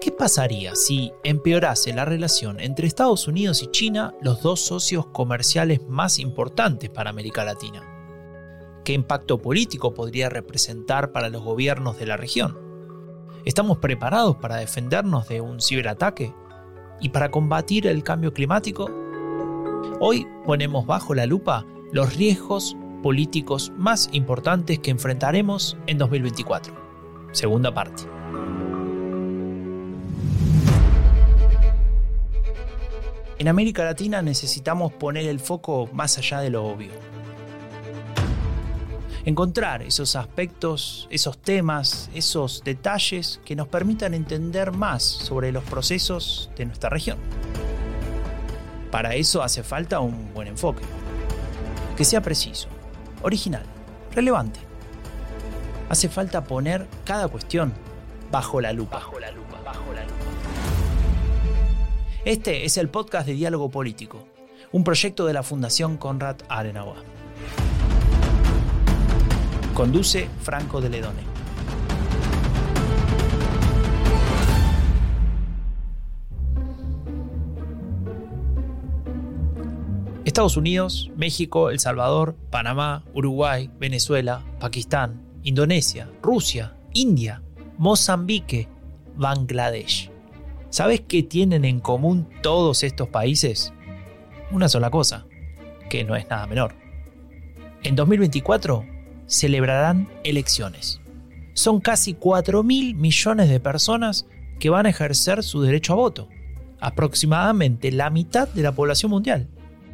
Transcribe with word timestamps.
¿Qué 0.00 0.10
pasaría 0.10 0.74
si 0.76 1.12
empeorase 1.24 1.92
la 1.92 2.06
relación 2.06 2.58
entre 2.58 2.86
Estados 2.86 3.28
Unidos 3.28 3.62
y 3.62 3.66
China, 3.66 4.14
los 4.22 4.40
dos 4.40 4.60
socios 4.60 5.04
comerciales 5.08 5.82
más 5.88 6.18
importantes 6.18 6.88
para 6.88 7.10
América 7.10 7.44
Latina? 7.44 7.82
¿Qué 8.82 8.94
impacto 8.94 9.42
político 9.42 9.92
podría 9.92 10.30
representar 10.30 11.12
para 11.12 11.28
los 11.28 11.42
gobiernos 11.42 11.98
de 11.98 12.06
la 12.06 12.16
región? 12.16 12.58
¿Estamos 13.44 13.76
preparados 13.76 14.36
para 14.36 14.56
defendernos 14.56 15.28
de 15.28 15.42
un 15.42 15.60
ciberataque? 15.60 16.32
¿Y 17.02 17.10
para 17.10 17.30
combatir 17.30 17.86
el 17.86 18.02
cambio 18.02 18.32
climático? 18.32 18.90
Hoy 20.00 20.26
ponemos 20.46 20.86
bajo 20.86 21.14
la 21.14 21.26
lupa 21.26 21.66
los 21.92 22.16
riesgos 22.16 22.74
políticos 23.02 23.70
más 23.76 24.08
importantes 24.12 24.78
que 24.78 24.92
enfrentaremos 24.92 25.76
en 25.86 25.98
2024. 25.98 26.74
Segunda 27.32 27.74
parte. 27.74 28.04
En 33.40 33.48
América 33.48 33.84
Latina 33.84 34.20
necesitamos 34.20 34.92
poner 34.92 35.26
el 35.26 35.40
foco 35.40 35.88
más 35.94 36.18
allá 36.18 36.40
de 36.40 36.50
lo 36.50 36.62
obvio. 36.66 36.92
Encontrar 39.24 39.80
esos 39.80 40.14
aspectos, 40.14 41.08
esos 41.10 41.38
temas, 41.38 42.10
esos 42.12 42.62
detalles 42.64 43.40
que 43.46 43.56
nos 43.56 43.66
permitan 43.66 44.12
entender 44.12 44.72
más 44.72 45.02
sobre 45.02 45.52
los 45.52 45.64
procesos 45.64 46.50
de 46.54 46.66
nuestra 46.66 46.90
región. 46.90 47.16
Para 48.90 49.14
eso 49.14 49.42
hace 49.42 49.62
falta 49.62 50.00
un 50.00 50.34
buen 50.34 50.48
enfoque, 50.48 50.82
que 51.96 52.04
sea 52.04 52.20
preciso, 52.20 52.68
original, 53.22 53.64
relevante. 54.12 54.60
Hace 55.88 56.10
falta 56.10 56.44
poner 56.44 56.86
cada 57.06 57.26
cuestión 57.28 57.72
bajo 58.30 58.60
la 58.60 58.74
lupa. 58.74 59.00
Este 62.26 62.66
es 62.66 62.76
el 62.76 62.90
podcast 62.90 63.26
de 63.26 63.32
Diálogo 63.32 63.70
Político, 63.70 64.28
un 64.72 64.84
proyecto 64.84 65.24
de 65.24 65.32
la 65.32 65.42
Fundación 65.42 65.96
Conrad 65.96 66.36
Adenauer. 66.50 66.98
Conduce 69.72 70.28
Franco 70.42 70.82
de 70.82 70.90
Ledone. 70.90 71.22
Estados 80.26 80.58
Unidos, 80.58 81.10
México, 81.16 81.70
El 81.70 81.80
Salvador, 81.80 82.36
Panamá, 82.50 83.02
Uruguay, 83.14 83.70
Venezuela, 83.78 84.44
Pakistán, 84.60 85.22
Indonesia, 85.42 86.10
Rusia, 86.20 86.76
India, 86.92 87.42
Mozambique, 87.78 88.68
Bangladesh. 89.16 90.09
¿Sabes 90.70 91.00
qué 91.00 91.24
tienen 91.24 91.64
en 91.64 91.80
común 91.80 92.28
todos 92.42 92.84
estos 92.84 93.08
países? 93.08 93.72
Una 94.52 94.68
sola 94.68 94.88
cosa, 94.88 95.26
que 95.90 96.04
no 96.04 96.14
es 96.14 96.30
nada 96.30 96.46
menor. 96.46 96.76
En 97.82 97.96
2024 97.96 98.86
celebrarán 99.26 100.08
elecciones. 100.22 101.00
Son 101.54 101.80
casi 101.80 102.14
4 102.14 102.62
mil 102.62 102.94
millones 102.94 103.48
de 103.48 103.58
personas 103.58 104.28
que 104.60 104.70
van 104.70 104.86
a 104.86 104.90
ejercer 104.90 105.42
su 105.42 105.60
derecho 105.60 105.94
a 105.94 105.96
voto, 105.96 106.28
aproximadamente 106.78 107.90
la 107.90 108.08
mitad 108.08 108.46
de 108.46 108.62
la 108.62 108.70
población 108.70 109.10
mundial. 109.10 109.48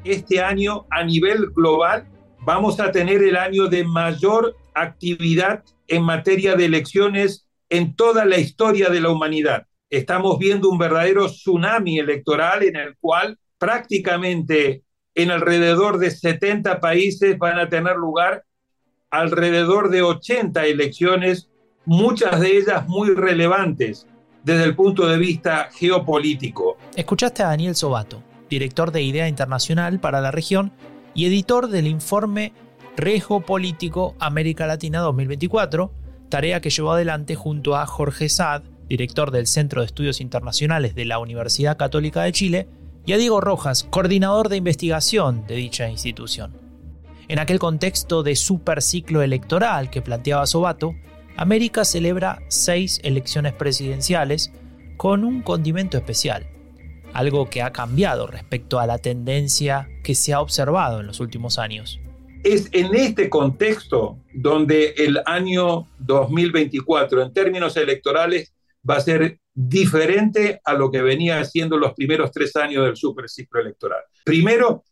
Este 0.04 0.42
año 0.42 0.84
a 0.90 1.04
nivel 1.04 1.52
global 1.54 2.06
vamos 2.40 2.80
a 2.80 2.92
tener 2.92 3.22
el 3.22 3.36
año 3.36 3.68
de 3.68 3.82
mayor 3.82 4.54
actividad 4.74 5.64
en 5.88 6.02
materia 6.02 6.54
de 6.54 6.66
elecciones 6.66 7.46
en 7.70 7.96
toda 7.96 8.26
la 8.26 8.36
historia 8.36 8.90
de 8.90 9.00
la 9.00 9.08
humanidad 9.08 9.66
estamos 9.90 10.38
viendo 10.38 10.68
un 10.68 10.78
verdadero 10.78 11.26
tsunami 11.26 11.98
electoral 11.98 12.62
en 12.62 12.76
el 12.76 12.96
cual 12.98 13.38
prácticamente 13.58 14.82
en 15.14 15.30
alrededor 15.30 15.98
de 15.98 16.10
70 16.10 16.80
países 16.80 17.38
van 17.38 17.58
a 17.58 17.68
tener 17.68 17.96
lugar 17.96 18.44
alrededor 19.10 19.90
de 19.90 20.02
80 20.02 20.66
elecciones, 20.66 21.48
muchas 21.84 22.40
de 22.40 22.58
ellas 22.58 22.86
muy 22.86 23.14
relevantes 23.14 24.06
desde 24.42 24.64
el 24.64 24.76
punto 24.76 25.06
de 25.06 25.18
vista 25.18 25.70
geopolítico. 25.72 26.76
Escuchaste 26.94 27.42
a 27.42 27.48
Daniel 27.48 27.74
Sobato, 27.74 28.22
director 28.50 28.92
de 28.92 29.02
Idea 29.02 29.28
Internacional 29.28 30.00
para 30.00 30.20
la 30.20 30.30
región 30.30 30.72
y 31.14 31.26
editor 31.26 31.68
del 31.68 31.86
informe 31.86 32.52
Riesgo 32.96 33.40
Político 33.40 34.14
América 34.18 34.66
Latina 34.66 35.00
2024, 35.00 35.90
tarea 36.28 36.60
que 36.60 36.70
llevó 36.70 36.92
adelante 36.92 37.34
junto 37.34 37.76
a 37.76 37.86
Jorge 37.86 38.28
Saad, 38.28 38.62
director 38.88 39.30
del 39.30 39.46
Centro 39.46 39.80
de 39.80 39.86
Estudios 39.86 40.20
Internacionales 40.20 40.94
de 40.94 41.04
la 41.04 41.18
Universidad 41.18 41.76
Católica 41.76 42.22
de 42.22 42.32
Chile, 42.32 42.68
y 43.06 43.12
a 43.12 43.18
Diego 43.18 43.40
Rojas, 43.40 43.84
coordinador 43.84 44.48
de 44.48 44.56
investigación 44.56 45.46
de 45.46 45.54
dicha 45.54 45.88
institución. 45.88 46.56
En 47.28 47.38
aquel 47.38 47.58
contexto 47.58 48.22
de 48.22 48.36
superciclo 48.36 49.22
electoral 49.22 49.90
que 49.90 50.02
planteaba 50.02 50.46
Sobato, 50.46 50.94
América 51.36 51.84
celebra 51.84 52.42
seis 52.48 53.00
elecciones 53.04 53.52
presidenciales 53.52 54.52
con 54.96 55.24
un 55.24 55.42
condimento 55.42 55.96
especial, 55.96 56.48
algo 57.12 57.48
que 57.48 57.62
ha 57.62 57.72
cambiado 57.72 58.26
respecto 58.26 58.80
a 58.80 58.86
la 58.86 58.98
tendencia 58.98 59.88
que 60.02 60.14
se 60.14 60.32
ha 60.32 60.40
observado 60.40 61.00
en 61.00 61.06
los 61.06 61.20
últimos 61.20 61.58
años. 61.58 62.00
Es 62.42 62.68
en 62.72 62.94
este 62.94 63.28
contexto 63.28 64.18
donde 64.32 64.94
el 64.96 65.20
año 65.26 65.88
2024, 65.98 67.22
en 67.22 67.32
términos 67.32 67.76
electorales, 67.76 68.52
va 68.88 68.96
a 68.96 69.00
ser 69.00 69.40
diferente 69.52 70.60
a 70.64 70.74
lo 70.74 70.90
que 70.90 71.02
venía 71.02 71.40
haciendo 71.40 71.78
los 71.78 71.94
primeros 71.94 72.30
tres 72.30 72.54
años 72.56 72.84
del 72.84 72.96
superciclo 72.96 73.60
electoral. 73.60 74.02
Primero, 74.24 74.84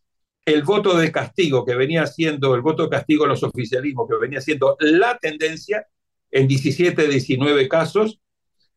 el 0.44 0.62
voto 0.62 0.96
de 0.96 1.12
castigo 1.12 1.64
que 1.64 1.74
venía 1.74 2.06
siendo, 2.06 2.54
el 2.54 2.62
voto 2.62 2.84
de 2.84 2.90
castigo 2.90 3.24
a 3.24 3.28
los 3.28 3.42
oficialismos, 3.42 4.08
que 4.08 4.16
venía 4.16 4.40
siendo 4.40 4.76
la 4.80 5.18
tendencia 5.18 5.86
en 6.30 6.48
17, 6.48 7.08
19 7.08 7.68
casos, 7.68 8.20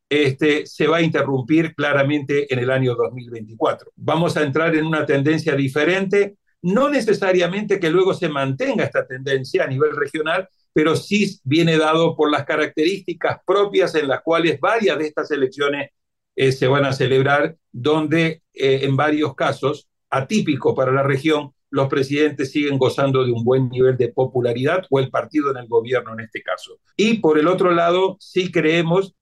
este, 0.10 0.66
se 0.66 0.88
va 0.88 0.98
a 0.98 1.02
interrumpir 1.02 1.76
claramente 1.76 2.52
en 2.54 2.60
el 2.60 2.72
año 2.72 2.96
2024. 2.96 3.92
Vamos 3.96 4.38
a 4.38 4.44
entrar 4.44 4.76
en 4.76 4.86
una 4.86 5.06
tendencia 5.06 5.56
diferente, 5.56 6.38
no 6.62 6.90
necesariamente 6.90 7.80
que 7.80 7.90
luego 7.90 8.14
se 8.14 8.30
mantenga 8.30 8.86
esta 8.86 9.06
tendencia 9.06 9.66
a 9.66 9.68
nivel 9.68 9.96
regional, 9.96 10.48
pero 10.78 10.96
sí 10.96 11.40
viene 11.44 11.76
dado 11.76 12.16
por 12.16 12.30
las 12.30 12.46
características 12.46 13.40
propias 13.48 13.96
en 13.96 14.08
las 14.08 14.22
cuales 14.22 14.60
varias 14.60 15.00
de 15.00 15.08
estas 15.08 15.32
elecciones 15.32 15.90
eh, 16.36 16.52
se 16.52 16.68
van 16.68 16.86
a 16.86 16.94
celebrar, 16.94 17.58
donde 17.72 18.44
eh, 18.54 18.82
en 18.84 18.96
varios 18.96 19.34
casos, 19.34 19.90
atípico 20.12 20.76
para 20.76 20.92
la 20.92 21.02
región, 21.02 21.52
los 21.72 21.88
presidentes 21.88 22.52
siguen 22.52 22.78
gozando 22.78 23.26
de 23.26 23.32
un 23.32 23.44
buen 23.44 23.70
nivel 23.70 23.98
de 23.98 24.10
popularidad 24.10 24.86
o 24.92 25.00
el 25.00 25.10
partido 25.10 25.50
en 25.50 25.58
el 25.58 25.68
gobierno 25.68 26.14
en 26.14 26.20
este 26.20 26.44
caso. 26.44 26.80
Y 26.96 27.22
por 27.22 27.40
el 27.40 27.48
otro 27.48 27.72
lado, 27.72 28.16
sí 28.20 28.52
creemos 28.52 29.16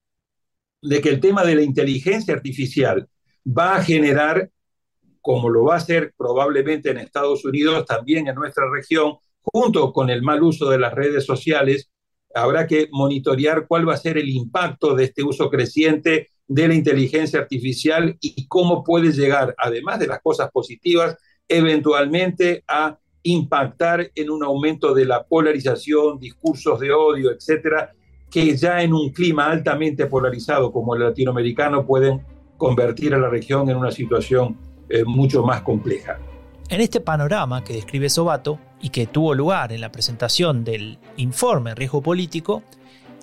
de 0.81 0.99
que 0.99 1.07
el 1.07 1.21
tema 1.21 1.45
de 1.45 1.55
la 1.55 1.61
inteligencia 1.61 2.33
artificial 2.33 3.07
va 3.47 3.77
a 3.77 3.81
generar, 3.81 4.49
como 5.21 5.47
lo 5.47 5.63
va 5.63 5.75
a 5.75 5.77
hacer 5.77 6.13
probablemente 6.17 6.89
en 6.89 6.97
Estados 6.97 7.45
Unidos, 7.45 7.85
también 7.85 8.27
en 8.27 8.35
nuestra 8.35 8.69
región, 8.69 9.19
junto 9.45 9.93
con 9.93 10.09
el 10.09 10.21
mal 10.21 10.43
uso 10.43 10.69
de 10.69 10.79
las 10.79 10.93
redes 10.93 11.25
sociales, 11.25 11.89
habrá 12.33 12.67
que 12.67 12.89
monitorear 12.91 13.65
cuál 13.67 13.87
va 13.87 13.93
a 13.93 13.97
ser 13.97 14.17
el 14.17 14.29
impacto 14.29 14.95
de 14.95 15.05
este 15.05 15.23
uso 15.23 15.49
creciente 15.49 16.29
de 16.47 16.67
la 16.67 16.73
inteligencia 16.73 17.39
artificial 17.39 18.17
y 18.19 18.47
cómo 18.47 18.83
puede 18.83 19.11
llegar, 19.11 19.55
además 19.57 19.99
de 19.99 20.07
las 20.07 20.21
cosas 20.21 20.51
positivas, 20.51 21.17
eventualmente 21.47 22.63
a 22.67 22.97
impactar 23.23 24.11
en 24.13 24.29
un 24.29 24.43
aumento 24.43 24.93
de 24.93 25.05
la 25.05 25.23
polarización, 25.23 26.19
discursos 26.19 26.79
de 26.79 26.91
odio, 26.91 27.31
etcétera, 27.31 27.91
que 28.29 28.55
ya 28.55 28.83
en 28.83 28.93
un 28.93 29.09
clima 29.09 29.47
altamente 29.49 30.05
polarizado 30.05 30.71
como 30.71 30.93
el 30.93 31.01
latinoamericano 31.01 31.85
pueden 31.85 32.21
convertir 32.57 33.13
a 33.13 33.17
la 33.17 33.29
región 33.29 33.69
en 33.69 33.77
una 33.77 33.91
situación 33.91 34.57
eh, 34.89 35.03
mucho 35.03 35.43
más 35.43 35.61
compleja. 35.61 36.19
En 36.69 36.81
este 36.81 36.99
panorama 36.99 37.63
que 37.63 37.73
describe 37.73 38.09
Sobato 38.09 38.59
y 38.85 38.89
que 38.89 39.07
tuvo 39.07 39.33
lugar 39.33 39.71
en 39.71 39.81
la 39.81 39.91
presentación 39.91 40.63
del 40.63 40.99
informe 41.17 41.73
Riesgo 41.73 42.03
Político, 42.03 42.61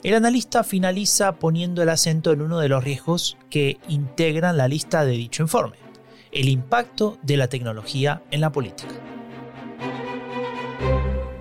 el 0.03 0.15
analista 0.15 0.65
finaliza 0.65 1.37
poniendo 1.37 1.85
el 1.85 1.89
acento 1.89 2.33
en 2.33 2.43
uno 2.43 2.59
de 2.59 2.69
los 2.69 2.83
riesgos 2.83 3.37
que 3.49 3.79
integran 3.87 4.57
la 4.57 4.67
lista 4.67 5.05
de 5.05 5.13
dicho 5.13 5.45
informe, 5.45 5.77
el 6.33 6.49
impacto 6.49 7.17
de 7.23 7.37
la 7.37 7.47
tecnología 7.47 8.25
en 8.33 8.41
la 8.41 8.51
política. 8.51 8.93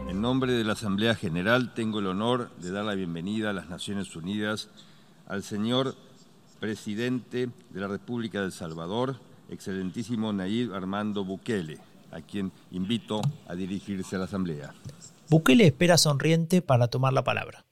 En 0.07 0.21
nombre 0.21 0.51
de 0.51 0.65
la 0.65 0.73
Asamblea 0.73 1.15
General 1.15 1.73
tengo 1.73 1.97
el 1.97 2.05
honor 2.05 2.51
de 2.57 2.69
dar 2.69 2.85
la 2.85 2.93
bienvenida 2.93 3.49
a 3.49 3.53
las 3.53 3.69
Naciones 3.69 4.15
Unidas 4.15 4.69
al 5.27 5.41
señor 5.41 5.95
presidente 6.59 7.49
de 7.71 7.81
la 7.81 7.87
República 7.87 8.41
de 8.41 8.45
El 8.45 8.51
Salvador, 8.51 9.15
excelentísimo 9.49 10.31
Nayib 10.31 10.75
Armando 10.75 11.25
Bukele 11.25 11.79
a 12.11 12.21
quien 12.21 12.51
invito 12.71 13.21
a 13.47 13.55
dirigirse 13.55 14.15
a 14.15 14.19
la 14.19 14.25
Asamblea. 14.25 14.73
Bukele 15.29 15.65
espera 15.65 15.97
sonriente 15.97 16.61
para 16.61 16.87
tomar 16.87 17.13
la 17.13 17.23
palabra. 17.23 17.65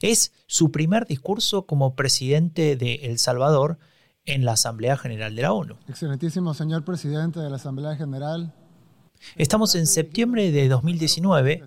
Es 0.00 0.32
su 0.46 0.72
primer 0.72 1.06
discurso 1.06 1.66
como 1.66 1.94
presidente 1.94 2.76
de 2.76 2.94
El 3.02 3.18
Salvador 3.18 3.78
en 4.24 4.44
la 4.44 4.52
Asamblea 4.52 4.96
General 4.96 5.34
de 5.34 5.42
la 5.42 5.52
ONU. 5.52 5.76
Excelentísimo 5.88 6.54
señor 6.54 6.84
presidente 6.84 7.38
de 7.40 7.48
la 7.48 7.56
Asamblea 7.56 7.96
General. 7.96 8.52
Estamos 9.36 9.74
en 9.74 9.86
septiembre 9.86 10.50
de 10.50 10.68
2019 10.68 11.64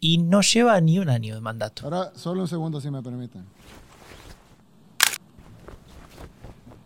y 0.00 0.18
no 0.18 0.40
lleva 0.42 0.80
ni 0.80 0.98
un 0.98 1.08
año 1.08 1.34
de 1.34 1.40
mandato. 1.40 1.84
Ahora, 1.84 2.12
solo 2.14 2.42
un 2.42 2.48
segundo 2.48 2.80
si 2.80 2.90
me 2.90 3.02
permiten. 3.02 3.44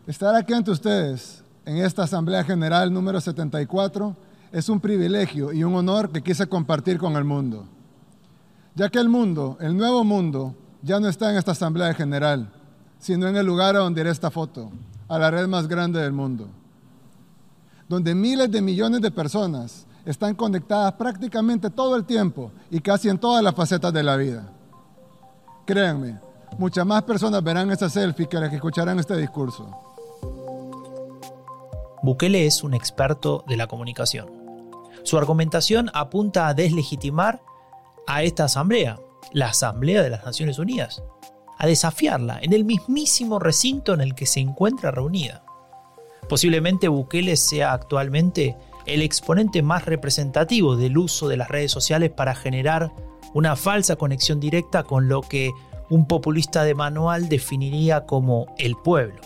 Estar 0.06 0.34
aquí 0.34 0.52
ante 0.52 0.70
ustedes 0.70 1.42
en 1.64 1.78
esta 1.78 2.04
Asamblea 2.04 2.44
General 2.44 2.92
número 2.92 3.20
74 3.20 4.16
es 4.52 4.68
un 4.68 4.80
privilegio 4.80 5.52
y 5.52 5.64
un 5.64 5.74
honor 5.74 6.10
que 6.10 6.22
quise 6.22 6.46
compartir 6.46 6.98
con 6.98 7.16
el 7.16 7.24
mundo. 7.24 7.66
Ya 8.74 8.88
que 8.88 8.98
el 8.98 9.08
mundo, 9.08 9.56
el 9.60 9.76
nuevo 9.76 10.04
mundo, 10.04 10.54
ya 10.82 11.00
no 11.00 11.08
está 11.08 11.30
en 11.30 11.36
esta 11.36 11.52
Asamblea 11.52 11.94
General, 11.94 12.50
sino 12.98 13.26
en 13.26 13.36
el 13.36 13.46
lugar 13.46 13.76
a 13.76 13.80
donde 13.80 14.00
iré 14.00 14.10
esta 14.10 14.30
foto, 14.30 14.70
a 15.08 15.18
la 15.18 15.30
red 15.30 15.48
más 15.48 15.66
grande 15.66 16.00
del 16.00 16.12
mundo, 16.12 16.48
donde 17.88 18.14
miles 18.14 18.50
de 18.50 18.62
millones 18.62 19.00
de 19.00 19.10
personas 19.10 19.86
están 20.04 20.34
conectadas 20.34 20.92
prácticamente 20.94 21.70
todo 21.70 21.96
el 21.96 22.04
tiempo 22.04 22.50
y 22.70 22.80
casi 22.80 23.08
en 23.08 23.18
todas 23.18 23.42
las 23.42 23.54
facetas 23.54 23.92
de 23.92 24.02
la 24.02 24.16
vida. 24.16 24.52
Créanme, 25.66 26.18
muchas 26.56 26.86
más 26.86 27.02
personas 27.02 27.42
verán 27.42 27.70
esta 27.70 27.90
selfie 27.90 28.28
que 28.28 28.38
las 28.38 28.48
que 28.48 28.56
escucharán 28.56 28.98
este 28.98 29.16
discurso. 29.16 29.68
Bukele 32.02 32.46
es 32.46 32.62
un 32.62 32.74
experto 32.74 33.44
de 33.48 33.56
la 33.56 33.66
comunicación. 33.66 34.37
Su 35.02 35.18
argumentación 35.18 35.90
apunta 35.94 36.48
a 36.48 36.54
deslegitimar 36.54 37.40
a 38.06 38.22
esta 38.22 38.44
asamblea, 38.44 38.98
la 39.32 39.48
Asamblea 39.48 40.02
de 40.02 40.10
las 40.10 40.24
Naciones 40.24 40.58
Unidas, 40.58 41.02
a 41.58 41.66
desafiarla 41.66 42.38
en 42.40 42.52
el 42.52 42.64
mismísimo 42.64 43.38
recinto 43.38 43.94
en 43.94 44.00
el 44.00 44.14
que 44.14 44.26
se 44.26 44.40
encuentra 44.40 44.90
reunida. 44.90 45.44
Posiblemente 46.28 46.88
Bukele 46.88 47.36
sea 47.36 47.72
actualmente 47.72 48.56
el 48.86 49.02
exponente 49.02 49.62
más 49.62 49.84
representativo 49.84 50.76
del 50.76 50.96
uso 50.98 51.28
de 51.28 51.36
las 51.36 51.48
redes 51.48 51.70
sociales 51.70 52.10
para 52.10 52.34
generar 52.34 52.92
una 53.34 53.56
falsa 53.56 53.96
conexión 53.96 54.40
directa 54.40 54.82
con 54.82 55.08
lo 55.08 55.20
que 55.22 55.50
un 55.90 56.06
populista 56.06 56.64
de 56.64 56.74
manual 56.74 57.28
definiría 57.28 58.06
como 58.06 58.46
el 58.58 58.76
pueblo. 58.76 59.20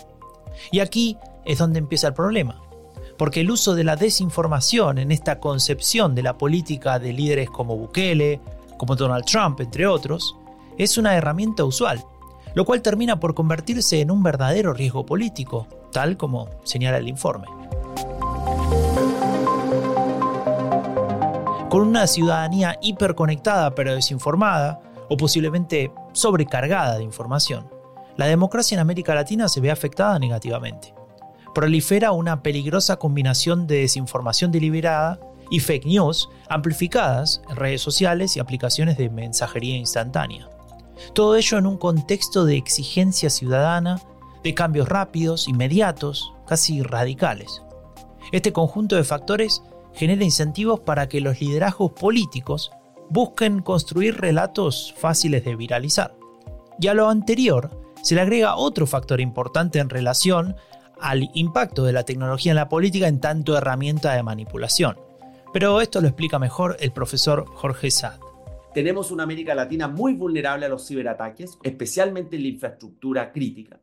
Y 0.70 0.80
aquí 0.80 1.16
es 1.44 1.58
donde 1.58 1.78
empieza 1.78 2.08
el 2.08 2.14
problema, 2.14 2.60
porque 3.22 3.42
el 3.42 3.52
uso 3.52 3.76
de 3.76 3.84
la 3.84 3.94
desinformación 3.94 4.98
en 4.98 5.12
esta 5.12 5.38
concepción 5.38 6.12
de 6.16 6.24
la 6.24 6.36
política 6.36 6.98
de 6.98 7.12
líderes 7.12 7.48
como 7.48 7.76
Bukele, 7.76 8.40
como 8.78 8.96
Donald 8.96 9.24
Trump, 9.26 9.60
entre 9.60 9.86
otros, 9.86 10.34
es 10.76 10.98
una 10.98 11.14
herramienta 11.14 11.64
usual, 11.64 12.04
lo 12.56 12.64
cual 12.64 12.82
termina 12.82 13.20
por 13.20 13.36
convertirse 13.36 14.00
en 14.00 14.10
un 14.10 14.24
verdadero 14.24 14.72
riesgo 14.74 15.06
político, 15.06 15.68
tal 15.92 16.16
como 16.16 16.48
señala 16.64 16.98
el 16.98 17.06
informe. 17.06 17.46
Con 21.70 21.82
una 21.82 22.08
ciudadanía 22.08 22.76
hiperconectada 22.82 23.72
pero 23.76 23.94
desinformada, 23.94 24.80
o 25.08 25.16
posiblemente 25.16 25.92
sobrecargada 26.12 26.98
de 26.98 27.04
información, 27.04 27.70
la 28.16 28.26
democracia 28.26 28.74
en 28.74 28.80
América 28.80 29.14
Latina 29.14 29.48
se 29.48 29.60
ve 29.60 29.70
afectada 29.70 30.18
negativamente. 30.18 30.92
Prolifera 31.54 32.12
una 32.12 32.42
peligrosa 32.42 32.96
combinación 32.96 33.66
de 33.66 33.80
desinformación 33.80 34.52
deliberada 34.52 35.20
y 35.50 35.60
fake 35.60 35.84
news 35.84 36.30
amplificadas 36.48 37.42
en 37.50 37.56
redes 37.56 37.82
sociales 37.82 38.36
y 38.36 38.40
aplicaciones 38.40 38.96
de 38.96 39.10
mensajería 39.10 39.76
instantánea. 39.76 40.48
Todo 41.14 41.36
ello 41.36 41.58
en 41.58 41.66
un 41.66 41.76
contexto 41.76 42.44
de 42.46 42.56
exigencia 42.56 43.28
ciudadana, 43.28 44.00
de 44.42 44.54
cambios 44.54 44.88
rápidos, 44.88 45.48
inmediatos, 45.48 46.32
casi 46.46 46.82
radicales. 46.82 47.62
Este 48.32 48.52
conjunto 48.52 48.96
de 48.96 49.04
factores 49.04 49.62
genera 49.92 50.24
incentivos 50.24 50.80
para 50.80 51.08
que 51.08 51.20
los 51.20 51.40
liderazgos 51.40 51.92
políticos 51.92 52.70
busquen 53.10 53.60
construir 53.60 54.18
relatos 54.18 54.94
fáciles 54.96 55.44
de 55.44 55.54
viralizar. 55.54 56.14
Y 56.80 56.86
a 56.86 56.94
lo 56.94 57.10
anterior 57.10 57.78
se 58.02 58.14
le 58.14 58.22
agrega 58.22 58.56
otro 58.56 58.86
factor 58.86 59.20
importante 59.20 59.78
en 59.78 59.90
relación 59.90 60.56
al 61.02 61.30
impacto 61.34 61.84
de 61.84 61.92
la 61.92 62.04
tecnología 62.04 62.52
en 62.52 62.56
la 62.56 62.68
política 62.68 63.08
en 63.08 63.20
tanto 63.20 63.56
herramienta 63.56 64.14
de 64.14 64.22
manipulación. 64.22 64.96
Pero 65.52 65.80
esto 65.80 66.00
lo 66.00 66.08
explica 66.08 66.38
mejor 66.38 66.76
el 66.80 66.92
profesor 66.92 67.44
Jorge 67.46 67.90
Sad. 67.90 68.20
Tenemos 68.72 69.10
una 69.10 69.24
América 69.24 69.54
Latina 69.54 69.86
muy 69.86 70.14
vulnerable 70.14 70.64
a 70.64 70.68
los 70.68 70.86
ciberataques, 70.86 71.58
especialmente 71.62 72.36
en 72.36 72.42
la 72.42 72.48
infraestructura 72.48 73.30
crítica. 73.30 73.82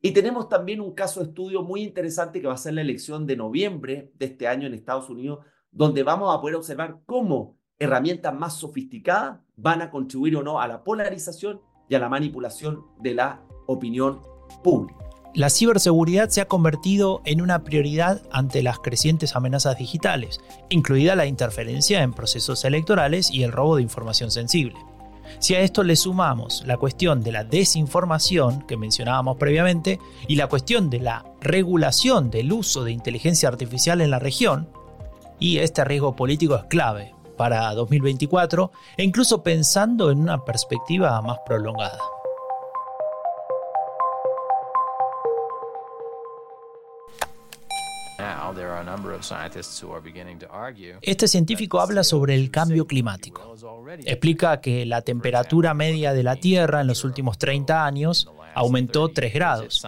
Y 0.00 0.12
tenemos 0.12 0.48
también 0.48 0.80
un 0.80 0.94
caso 0.94 1.20
de 1.20 1.26
estudio 1.26 1.62
muy 1.62 1.82
interesante 1.82 2.40
que 2.40 2.46
va 2.46 2.54
a 2.54 2.58
ser 2.58 2.74
la 2.74 2.80
elección 2.80 3.26
de 3.26 3.36
noviembre 3.36 4.10
de 4.14 4.26
este 4.26 4.48
año 4.48 4.66
en 4.66 4.74
Estados 4.74 5.10
Unidos, 5.10 5.40
donde 5.70 6.02
vamos 6.02 6.34
a 6.34 6.40
poder 6.40 6.56
observar 6.56 7.00
cómo 7.04 7.58
herramientas 7.78 8.34
más 8.34 8.56
sofisticadas 8.56 9.40
van 9.56 9.82
a 9.82 9.90
contribuir 9.90 10.36
o 10.36 10.42
no 10.42 10.60
a 10.60 10.66
la 10.66 10.82
polarización 10.82 11.60
y 11.88 11.94
a 11.94 11.98
la 11.98 12.08
manipulación 12.08 12.86
de 13.00 13.14
la 13.14 13.42
opinión 13.66 14.22
pública. 14.64 15.01
La 15.34 15.48
ciberseguridad 15.48 16.28
se 16.28 16.42
ha 16.42 16.46
convertido 16.46 17.22
en 17.24 17.40
una 17.40 17.64
prioridad 17.64 18.20
ante 18.30 18.62
las 18.62 18.80
crecientes 18.80 19.34
amenazas 19.34 19.78
digitales, 19.78 20.40
incluida 20.68 21.16
la 21.16 21.24
interferencia 21.24 22.02
en 22.02 22.12
procesos 22.12 22.66
electorales 22.66 23.30
y 23.30 23.42
el 23.42 23.50
robo 23.50 23.76
de 23.76 23.82
información 23.82 24.30
sensible. 24.30 24.76
Si 25.38 25.54
a 25.54 25.60
esto 25.60 25.84
le 25.84 25.96
sumamos 25.96 26.64
la 26.66 26.76
cuestión 26.76 27.22
de 27.22 27.32
la 27.32 27.44
desinformación 27.44 28.66
que 28.66 28.76
mencionábamos 28.76 29.38
previamente 29.38 29.98
y 30.28 30.36
la 30.36 30.48
cuestión 30.48 30.90
de 30.90 31.00
la 31.00 31.24
regulación 31.40 32.30
del 32.30 32.52
uso 32.52 32.84
de 32.84 32.92
inteligencia 32.92 33.48
artificial 33.48 34.02
en 34.02 34.10
la 34.10 34.18
región, 34.18 34.68
y 35.38 35.58
este 35.58 35.82
riesgo 35.84 36.14
político 36.14 36.56
es 36.56 36.64
clave 36.64 37.14
para 37.38 37.72
2024 37.72 38.70
e 38.98 39.02
incluso 39.02 39.42
pensando 39.42 40.10
en 40.10 40.20
una 40.20 40.44
perspectiva 40.44 41.20
más 41.22 41.38
prolongada. 41.46 41.98
Este 51.02 51.28
científico 51.28 51.80
habla 51.80 52.04
sobre 52.04 52.34
el 52.34 52.50
cambio 52.50 52.86
climático. 52.86 53.54
Explica 54.04 54.60
que 54.60 54.86
la 54.86 55.02
temperatura 55.02 55.74
media 55.74 56.12
de 56.12 56.22
la 56.22 56.36
Tierra 56.36 56.80
en 56.80 56.86
los 56.86 57.04
últimos 57.04 57.38
30 57.38 57.84
años 57.84 58.30
aumentó 58.54 59.08
3 59.08 59.34
grados. 59.34 59.82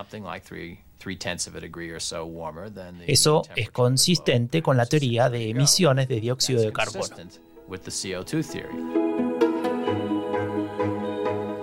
Eso 3.06 3.42
es 3.54 3.70
consistente 3.70 4.62
con 4.62 4.76
la 4.76 4.86
teoría 4.86 5.28
de 5.28 5.50
emisiones 5.50 6.08
de 6.08 6.20
dióxido 6.20 6.62
de 6.62 6.72
carbono. 6.72 7.14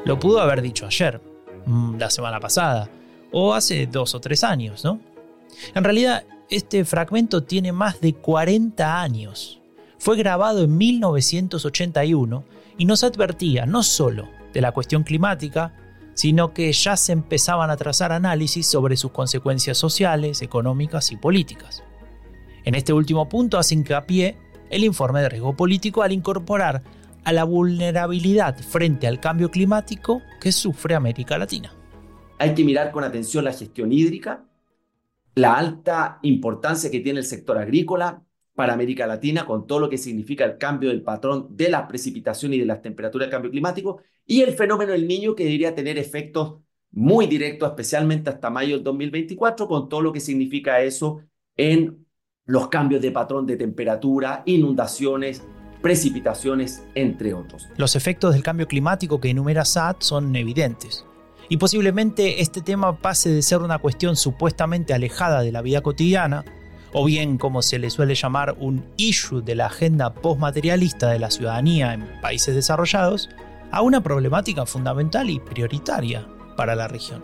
Lo 0.06 0.20
pudo 0.20 0.42
haber 0.42 0.62
dicho 0.62 0.86
ayer, 0.86 1.22
mm, 1.66 1.98
la 1.98 2.10
semana 2.10 2.40
pasada, 2.40 2.90
o 3.32 3.54
hace 3.54 3.88
dos 3.88 4.14
o 4.14 4.20
tres 4.20 4.44
años, 4.44 4.84
¿no? 4.84 5.00
En 5.74 5.84
realidad, 5.84 6.24
este 6.52 6.84
fragmento 6.84 7.44
tiene 7.44 7.72
más 7.72 8.02
de 8.02 8.14
40 8.14 9.02
años. 9.02 9.62
Fue 9.98 10.18
grabado 10.18 10.66
en 10.66 10.78
1981 10.78 12.44
y 12.78 12.86
nos 12.86 13.04
advertía 13.06 13.66
no 13.66 13.84
solo 13.84 14.28
de 14.54 14.60
la 14.60 14.74
cuestión 14.74 15.04
climática, 15.04 15.74
sino 16.14 16.54
que 16.54 16.72
ya 16.74 16.98
se 16.98 17.14
empezaban 17.14 17.70
a 17.70 17.78
trazar 17.78 18.12
análisis 18.12 18.68
sobre 18.68 18.98
sus 18.98 19.12
consecuencias 19.12 19.78
sociales, 19.78 20.42
económicas 20.42 21.14
y 21.14 21.16
políticas. 21.16 21.84
En 22.66 22.76
este 22.76 22.92
último 22.92 23.30
punto 23.30 23.58
hace 23.58 23.76
hincapié 23.76 24.38
el 24.70 24.84
informe 24.84 25.22
de 25.22 25.30
riesgo 25.30 25.56
político 25.56 26.04
al 26.04 26.12
incorporar 26.12 26.84
a 27.24 27.32
la 27.32 27.46
vulnerabilidad 27.46 28.58
frente 28.58 29.08
al 29.08 29.22
cambio 29.22 29.52
climático 29.52 30.22
que 30.42 30.52
sufre 30.52 30.96
América 30.96 31.38
Latina. 31.38 31.74
Hay 32.40 32.56
que 32.56 32.66
mirar 32.66 32.92
con 32.92 33.06
atención 33.06 33.46
la 33.46 33.54
gestión 33.54 33.94
hídrica, 33.94 34.44
la 35.42 35.56
alta 35.56 36.20
importancia 36.22 36.92
que 36.92 37.00
tiene 37.00 37.20
el 37.20 37.26
sector 37.26 37.58
agrícola 37.58 38.24
para 38.54 38.74
América 38.74 39.08
Latina, 39.08 39.48
con 39.48 39.66
todo 39.66 39.80
lo 39.80 39.90
que 39.90 39.98
significa 39.98 40.46
el 40.46 40.60
cambio 40.60 40.90
del 40.90 41.02
patrón 41.02 41.48
de 41.50 41.70
las 41.70 41.88
precipitaciones 41.88 42.58
y 42.58 42.60
de 42.60 42.68
las 42.68 42.84
temperaturas 42.84 43.26
del 43.26 43.32
cambio 43.32 43.50
climático, 43.50 44.02
y 44.24 44.42
el 44.42 44.54
fenómeno 44.54 44.92
del 44.92 45.08
niño 45.08 45.34
que 45.34 45.46
debería 45.46 45.74
tener 45.74 45.98
efectos 45.98 46.60
muy 46.92 47.26
directos, 47.26 47.70
especialmente 47.70 48.30
hasta 48.30 48.52
mayo 48.52 48.76
del 48.76 48.84
2024, 48.84 49.68
con 49.68 49.90
todo 49.90 50.02
lo 50.02 50.14
que 50.14 50.20
significa 50.20 50.80
eso 50.82 51.22
en 51.58 52.06
los 52.46 52.68
cambios 52.68 53.02
de 53.02 53.12
patrón 53.12 53.48
de 53.48 53.58
temperatura, 53.58 54.44
inundaciones, 54.46 55.44
precipitaciones, 55.82 56.86
entre 56.94 57.34
otros. 57.34 57.68
Los 57.78 57.96
efectos 57.96 58.34
del 58.34 58.44
cambio 58.44 58.68
climático 58.68 59.20
que 59.20 59.32
enumera 59.32 59.66
SAT 59.66 60.04
son 60.04 60.36
evidentes 60.36 61.06
y 61.52 61.58
posiblemente 61.58 62.40
este 62.40 62.62
tema 62.62 62.96
pase 62.96 63.30
de 63.30 63.42
ser 63.42 63.58
una 63.58 63.78
cuestión 63.78 64.16
supuestamente 64.16 64.94
alejada 64.94 65.42
de 65.42 65.52
la 65.52 65.62
vida 65.62 65.82
cotidiana, 65.82 66.46
o 66.94 67.04
bien 67.04 67.38
como 67.38 67.62
se 67.62 67.78
le 67.78 67.90
suele 67.90 68.16
llamar 68.16 68.56
un 68.58 68.86
issue 68.96 69.42
de 69.42 69.56
la 69.56 69.66
agenda 69.66 70.14
postmaterialista 70.14 71.10
de 71.10 71.20
la 71.20 71.30
ciudadanía 71.30 71.94
en 71.94 72.08
países 72.22 72.56
desarrollados, 72.56 73.30
a 73.70 73.82
una 73.82 74.02
problemática 74.02 74.66
fundamental 74.66 75.30
y 75.30 75.42
prioritaria 75.42 76.26
para 76.56 76.74
la 76.74 76.88
región. 76.88 77.22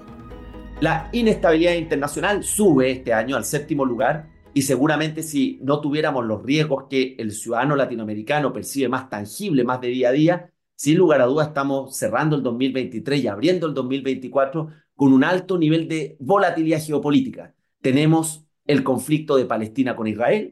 La 0.82 1.08
inestabilidad 1.14 1.76
internacional 1.76 2.44
sube 2.44 2.92
este 2.92 3.14
año 3.14 3.38
al 3.38 3.46
séptimo 3.46 3.86
lugar 3.86 4.28
y 4.54 4.64
seguramente 4.64 5.24
si 5.24 5.58
no 5.64 5.80
tuviéramos 5.80 6.26
los 6.26 6.44
riesgos 6.44 6.88
que 6.90 7.16
el 7.18 7.32
ciudadano 7.32 7.78
latinoamericano 7.78 8.52
percibe 8.52 8.90
más 8.90 9.10
tangible, 9.10 9.64
más 9.64 9.80
de 9.80 9.88
día 9.88 10.10
a 10.10 10.12
día, 10.12 10.52
sin 10.78 10.98
lugar 10.98 11.22
a 11.22 11.26
dudas 11.26 11.48
estamos 11.48 11.98
cerrando 11.98 12.36
el 12.36 12.44
2023 12.44 13.24
y 13.24 13.28
abriendo 13.28 13.66
el 13.66 13.74
2024 13.74 14.70
con 14.96 15.12
un 15.12 15.24
alto 15.24 15.58
nivel 15.58 15.88
de 15.88 16.18
volatilidad 16.20 16.82
geopolítica. 16.82 17.56
Tenemos 17.82 18.46
el 18.66 18.84
conflicto 18.84 19.38
de 19.38 19.46
Palestina 19.46 19.96
con 19.96 20.08
Israel 20.08 20.52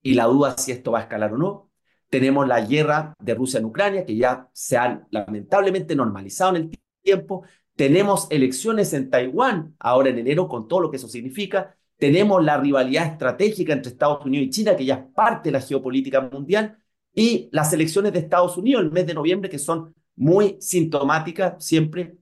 y 0.00 0.14
la 0.14 0.26
duda 0.26 0.56
si 0.56 0.70
esto 0.70 0.92
va 0.92 1.00
a 1.00 1.02
escalar 1.02 1.34
o 1.34 1.38
no. 1.38 1.70
Tenemos 2.08 2.46
la 2.46 2.60
guerra 2.60 3.14
de 3.18 3.34
Rusia 3.34 3.58
en 3.58 3.64
Ucrania, 3.64 4.06
que 4.06 4.14
ya 4.16 4.48
se 4.52 4.76
ha 4.76 5.04
lamentablemente 5.10 5.96
normalizado 5.96 6.54
en 6.54 6.62
el 6.62 6.78
tiempo. 7.02 7.42
Tenemos 7.74 8.28
elecciones 8.30 8.92
en 8.92 9.10
Taiwán 9.10 9.74
ahora 9.80 10.10
en 10.10 10.18
enero, 10.18 10.46
con 10.46 10.68
todo 10.68 10.82
lo 10.82 10.90
que 10.90 10.98
eso 10.98 11.08
significa. 11.08 11.76
Tenemos 11.96 12.44
la 12.44 12.58
rivalidad 12.58 13.06
estratégica 13.06 13.72
entre 13.72 13.90
Estados 13.90 14.24
Unidos 14.24 14.46
y 14.46 14.50
China, 14.50 14.76
que 14.76 14.84
ya 14.84 14.94
es 14.94 15.12
parte 15.14 15.48
de 15.48 15.54
la 15.54 15.60
geopolítica 15.60 16.20
mundial. 16.20 16.78
Y 17.14 17.48
las 17.52 17.72
elecciones 17.72 18.12
de 18.12 18.18
Estados 18.18 18.56
Unidos 18.56 18.82
el 18.82 18.90
mes 18.90 19.06
de 19.06 19.14
noviembre, 19.14 19.48
que 19.48 19.58
son 19.58 19.94
muy 20.16 20.56
sintomáticas 20.60 21.64
siempre 21.64 22.16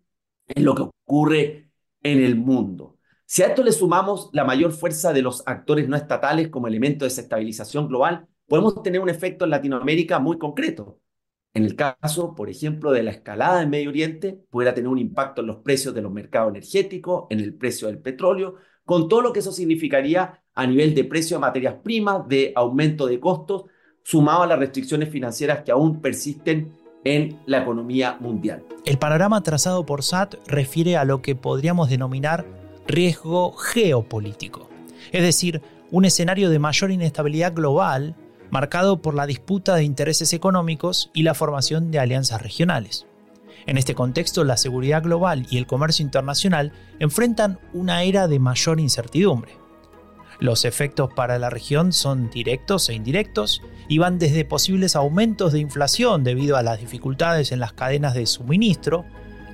en 0.49 0.65
lo 0.65 0.75
que 0.75 0.83
ocurre 0.83 1.71
en 2.03 2.23
el 2.23 2.37
mundo. 2.37 2.99
Si 3.25 3.43
a 3.43 3.47
esto 3.47 3.63
le 3.63 3.73
sumamos 3.73 4.29
la 4.33 4.45
mayor 4.45 4.73
fuerza 4.73 5.13
de 5.13 5.23
los 5.23 5.43
actores 5.47 5.89
no 5.89 5.97
estatales 5.97 6.49
como 6.49 6.69
elemento 6.69 7.05
de 7.05 7.09
desestabilización 7.09 7.89
global, 7.89 8.27
podemos 8.47 8.83
tener 8.83 9.01
un 9.01 9.09
efecto 9.09 9.45
en 9.45 9.51
Latinoamérica 9.53 10.19
muy 10.19 10.39
concreto. 10.39 11.01
En 11.55 11.65
el 11.65 11.77
caso, 11.77 12.35
por 12.35 12.51
ejemplo, 12.51 12.93
de 12.93 13.03
la 13.03 13.11
escalada 13.11 13.63
en 13.63 13.71
Medio 13.71 13.91
Oriente, 13.91 14.43
pudiera 14.51 14.75
tener 14.75 14.89
un 14.89 14.99
impacto 14.99 15.43
en 15.43 15.47
los 15.47 15.59
precios 15.59 15.95
de 15.95 16.03
los 16.03 16.13
mercados 16.13 16.51
energéticos, 16.51 17.27
en 17.31 17.41
el 17.41 17.55
precio 17.55 17.89
del 17.89 18.01
petróleo, 18.01 18.57
con 18.85 19.09
todo 19.09 19.21
lo 19.23 19.33
que 19.33 19.41
eso 19.41 19.53
significaría 19.53 20.43
a 20.55 20.67
nivel 20.67 20.95
de 20.95 21.05
precio 21.05 21.37
de 21.37 21.43
materias 21.43 21.77
primas, 21.83 22.27
de 22.29 22.53
aumento 22.55 23.07
de 23.07 23.21
costos, 23.21 23.65
sumado 24.03 24.43
a 24.43 24.47
las 24.47 24.59
restricciones 24.59 25.09
financieras 25.11 25.63
que 25.63 25.73
aún 25.73 26.01
persisten 26.01 26.73
en 27.05 27.39
la 27.47 27.59
economía 27.59 28.17
mundial. 28.21 28.65
El 28.85 28.99
panorama 28.99 29.43
trazado 29.43 29.85
por 29.85 30.03
SAT 30.03 30.35
refiere 30.47 30.97
a 30.97 31.05
lo 31.05 31.23
que 31.23 31.35
podríamos 31.35 31.91
denominar 31.91 32.47
riesgo 32.87 33.53
geopolítico, 33.53 34.69
es 35.13 35.23
decir, 35.23 35.63
un 35.91 36.05
escenario 36.05 36.51
de 36.51 36.59
mayor 36.59 36.91
inestabilidad 36.91 37.55
global 37.55 38.17
marcado 38.51 39.01
por 39.01 39.15
la 39.15 39.27
disputa 39.27 39.75
de 39.75 39.85
intereses 39.85 40.33
económicos 40.33 41.11
y 41.15 41.23
la 41.23 41.35
formación 41.35 41.91
de 41.91 41.99
alianzas 41.99 42.43
regionales. 42.43 43.07
En 43.67 43.79
este 43.79 43.95
contexto, 43.95 44.45
la 44.45 44.57
seguridad 44.57 45.03
global 45.03 45.47
y 45.49 45.59
el 45.59 45.67
comercio 45.67 46.05
internacional 46.05 46.73
enfrentan 46.99 47.59
una 47.73 48.03
era 48.03 48.29
de 48.29 48.39
mayor 48.39 48.81
incertidumbre. 48.81 49.62
Los 50.43 50.65
efectos 50.65 51.09
para 51.15 51.39
la 51.39 51.51
región 51.51 51.93
son 51.93 52.29
directos 52.29 52.89
e 52.89 52.95
indirectos 52.95 53.63
y 53.87 53.99
van 53.99 54.19
desde 54.19 54.45
posibles 54.45 54.97
aumentos 54.97 55.53
de 55.53 55.61
inflación 55.61 56.25
debido 56.25 56.57
a 56.57 56.65
las 56.65 56.81
dificultades 56.81 57.53
en 57.53 57.61
las 57.61 57.75
cadenas 57.75 58.15
de 58.15 58.27
suministro, 58.27 59.05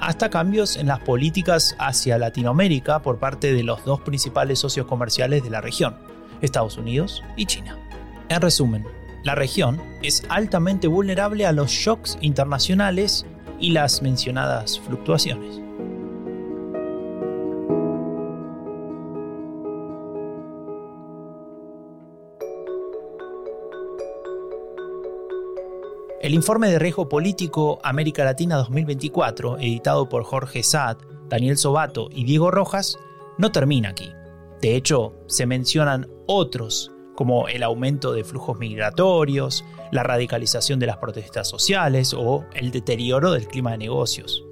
hasta 0.01 0.31
cambios 0.31 0.79
en 0.79 0.87
las 0.87 1.01
políticas 1.01 1.77
hacia 1.79 2.17
Latinoamérica 2.17 3.03
por 3.03 3.19
parte 3.19 3.53
de 3.53 3.65
los 3.65 3.85
dos 3.85 4.01
principales 4.01 4.61
socios 4.61 4.87
comerciales 4.87 5.43
de 5.43 5.51
la 5.51 5.61
región, 5.61 5.95
Estados 6.41 6.79
Unidos 6.79 7.23
y 7.37 7.45
China. 7.45 7.77
En 8.31 8.41
resumen, 8.41 8.87
la 9.25 9.35
región 9.35 9.83
es 10.01 10.23
altamente 10.31 10.89
vulnerable 10.89 11.45
a 11.45 11.53
los 11.53 11.71
shocks 11.71 12.17
internacionales 12.23 13.27
y 13.61 13.73
las 13.73 14.01
mencionadas 14.01 14.81
fluctuaciones. 14.81 15.68
El 26.29 26.35
informe 26.35 26.69
de 26.69 26.79
riesgo 26.79 27.09
político 27.09 27.79
América 27.83 28.23
Latina 28.23 28.57
2024, 28.57 29.61
editado 29.61 30.11
por 30.11 30.25
Jorge 30.25 30.63
Saad, 30.63 30.99
Daniel 31.27 31.57
Sobato 31.57 32.11
y 32.13 32.25
Diego 32.25 32.51
Rojas, 32.51 32.99
no 33.39 33.51
termina 33.51 33.89
aquí. 33.89 34.13
De 34.61 34.77
hecho, 34.77 35.15
se 35.27 35.47
mencionan 35.47 36.07
otros, 36.27 36.93
como 37.15 37.49
el 37.49 37.63
aumento 37.63 38.13
de 38.13 38.25
flujos 38.25 38.59
migratorios, 38.59 39.65
la 39.91 40.03
radicalización 40.03 40.79
de 40.79 40.89
las 40.89 40.99
protestas 40.99 41.49
sociales 41.49 42.13
o 42.13 42.45
el 42.53 42.73
deterioro 42.73 43.33
del 43.33 43.49
clima 43.49 43.71
de 43.71 43.79
negocios. 43.79 44.45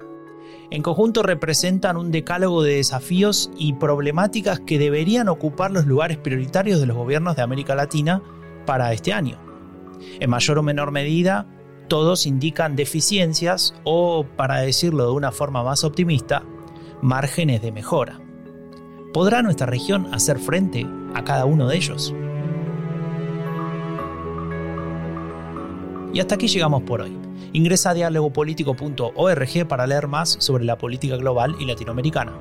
En 0.71 0.81
conjunto 0.81 1.21
representan 1.21 1.95
un 1.95 2.09
decálogo 2.09 2.63
de 2.63 2.77
desafíos 2.77 3.51
y 3.55 3.73
problemáticas 3.73 4.61
que 4.61 4.79
deberían 4.79 5.29
ocupar 5.29 5.69
los 5.69 5.85
lugares 5.85 6.17
prioritarios 6.17 6.79
de 6.79 6.87
los 6.87 6.97
gobiernos 6.97 7.35
de 7.35 7.43
América 7.43 7.75
Latina 7.75 8.23
para 8.65 8.91
este 8.93 9.13
año. 9.13 9.37
En 10.19 10.31
mayor 10.31 10.57
o 10.57 10.63
menor 10.63 10.91
medida, 10.91 11.47
todos 11.87 12.25
indican 12.25 12.75
deficiencias 12.75 13.73
o, 13.83 14.25
para 14.35 14.59
decirlo 14.59 15.05
de 15.05 15.11
una 15.11 15.31
forma 15.31 15.63
más 15.63 15.83
optimista, 15.83 16.43
márgenes 17.01 17.61
de 17.61 17.71
mejora. 17.71 18.19
¿Podrá 19.13 19.41
nuestra 19.41 19.67
región 19.67 20.13
hacer 20.13 20.39
frente 20.39 20.85
a 21.15 21.23
cada 21.23 21.45
uno 21.45 21.67
de 21.67 21.77
ellos? 21.77 22.13
Y 26.13 26.19
hasta 26.19 26.35
aquí 26.35 26.47
llegamos 26.47 26.83
por 26.83 27.01
hoy. 27.01 27.17
Ingresa 27.53 27.91
a 27.91 27.93
dialogopolitico.org 27.93 29.67
para 29.67 29.87
leer 29.87 30.07
más 30.07 30.37
sobre 30.39 30.65
la 30.65 30.77
política 30.77 31.15
global 31.15 31.55
y 31.59 31.65
latinoamericana. 31.65 32.33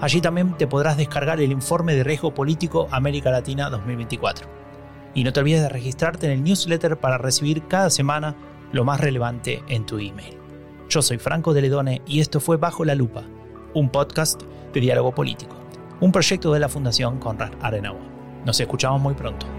Allí 0.00 0.20
también 0.20 0.56
te 0.56 0.66
podrás 0.66 0.96
descargar 0.96 1.40
el 1.40 1.52
informe 1.52 1.94
de 1.94 2.04
riesgo 2.04 2.34
político 2.34 2.88
América 2.90 3.30
Latina 3.30 3.70
2024. 3.70 4.46
Y 5.14 5.24
no 5.24 5.32
te 5.32 5.40
olvides 5.40 5.62
de 5.62 5.68
registrarte 5.68 6.26
en 6.26 6.32
el 6.32 6.44
newsletter 6.44 6.98
para 6.98 7.18
recibir 7.18 7.66
cada 7.66 7.90
semana 7.90 8.34
lo 8.74 8.84
más 8.84 9.00
relevante 9.00 9.62
en 9.68 9.86
tu 9.86 9.98
email. 9.98 10.36
Yo 10.90 11.00
soy 11.00 11.18
Franco 11.18 11.54
de 11.54 11.62
Ledone 11.62 12.02
y 12.06 12.18
esto 12.18 12.40
fue 12.40 12.56
Bajo 12.56 12.84
la 12.84 12.96
Lupa, 12.96 13.22
un 13.72 13.88
podcast 13.88 14.42
de 14.72 14.80
diálogo 14.80 15.14
político, 15.14 15.54
un 16.00 16.10
proyecto 16.10 16.52
de 16.52 16.58
la 16.58 16.68
Fundación 16.68 17.20
Conrad 17.20 17.52
Adenauer. 17.62 18.02
Nos 18.44 18.58
escuchamos 18.58 19.00
muy 19.00 19.14
pronto. 19.14 19.53